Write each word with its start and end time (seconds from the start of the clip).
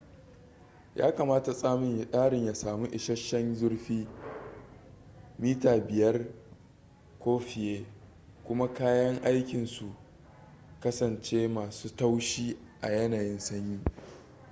ya 0.95 1.11
kamata 1.15 1.53
tsarin 1.53 2.45
ya 2.45 2.53
sami 2.55 2.87
isasshen 2.91 3.55
zurfi 3.55 4.07
5 5.39 5.39
mm 5.39 5.47
inci 5.47 5.67
1/5 5.67 6.25
ko 7.19 7.39
fiye 7.39 7.85
kuma 8.47 8.67
kayan 8.73 9.19
aikin 9.23 9.65
su 9.67 9.93
kasance 10.79 11.47
masu 11.47 11.89
taushi 11.95 12.57
a 12.81 12.89
yanayin 12.89 13.39
sanyi 13.39 13.79